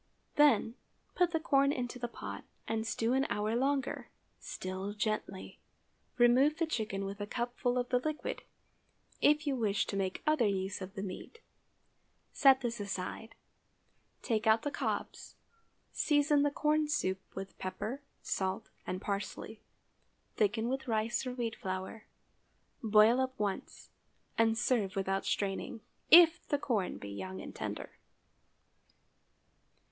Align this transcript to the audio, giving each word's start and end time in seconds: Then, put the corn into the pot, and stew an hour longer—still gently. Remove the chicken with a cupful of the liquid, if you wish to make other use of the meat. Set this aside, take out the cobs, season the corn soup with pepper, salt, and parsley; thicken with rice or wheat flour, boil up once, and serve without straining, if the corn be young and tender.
Then, 0.35 0.73
put 1.13 1.29
the 1.29 1.39
corn 1.39 1.71
into 1.71 1.99
the 1.99 2.07
pot, 2.07 2.43
and 2.67 2.87
stew 2.87 3.13
an 3.13 3.27
hour 3.29 3.55
longer—still 3.55 4.93
gently. 4.93 5.59
Remove 6.17 6.57
the 6.57 6.65
chicken 6.65 7.05
with 7.05 7.21
a 7.21 7.27
cupful 7.27 7.77
of 7.77 7.89
the 7.89 7.99
liquid, 7.99 8.41
if 9.21 9.45
you 9.45 9.55
wish 9.55 9.85
to 9.85 9.95
make 9.95 10.23
other 10.25 10.47
use 10.47 10.81
of 10.81 10.95
the 10.95 11.03
meat. 11.03 11.39
Set 12.33 12.61
this 12.61 12.79
aside, 12.79 13.35
take 14.23 14.47
out 14.47 14.63
the 14.63 14.71
cobs, 14.71 15.35
season 15.91 16.41
the 16.41 16.49
corn 16.49 16.87
soup 16.87 17.21
with 17.35 17.55
pepper, 17.59 18.01
salt, 18.23 18.71
and 18.87 19.01
parsley; 19.03 19.61
thicken 20.35 20.67
with 20.67 20.87
rice 20.87 21.27
or 21.27 21.35
wheat 21.35 21.55
flour, 21.55 22.07
boil 22.81 23.21
up 23.21 23.37
once, 23.37 23.91
and 24.35 24.57
serve 24.57 24.95
without 24.95 25.27
straining, 25.27 25.79
if 26.09 26.47
the 26.47 26.57
corn 26.57 26.97
be 26.97 27.09
young 27.09 27.39
and 27.39 27.53
tender. 27.53 27.99